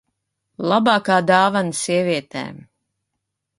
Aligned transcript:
Labākā 0.71 1.17
dāvana 1.33 1.77
sievietēm. 1.83 2.59